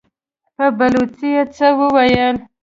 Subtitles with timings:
[0.55, 2.35] په بلوڅي يې څه وويل!